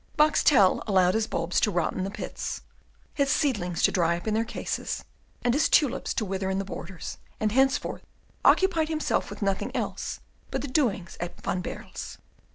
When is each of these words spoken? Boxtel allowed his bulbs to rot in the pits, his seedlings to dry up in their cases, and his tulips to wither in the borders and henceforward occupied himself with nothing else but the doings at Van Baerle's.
Boxtel 0.17 0.81
allowed 0.87 1.13
his 1.13 1.27
bulbs 1.27 1.59
to 1.59 1.69
rot 1.69 1.93
in 1.93 2.03
the 2.03 2.09
pits, 2.09 2.61
his 3.13 3.29
seedlings 3.29 3.83
to 3.83 3.91
dry 3.91 4.17
up 4.17 4.25
in 4.27 4.33
their 4.33 4.43
cases, 4.43 5.05
and 5.43 5.53
his 5.53 5.69
tulips 5.69 6.11
to 6.15 6.25
wither 6.25 6.49
in 6.49 6.57
the 6.57 6.65
borders 6.65 7.19
and 7.39 7.51
henceforward 7.51 8.01
occupied 8.43 8.89
himself 8.89 9.29
with 9.29 9.43
nothing 9.43 9.69
else 9.75 10.19
but 10.49 10.63
the 10.63 10.67
doings 10.67 11.17
at 11.19 11.39
Van 11.43 11.61
Baerle's. 11.61 12.17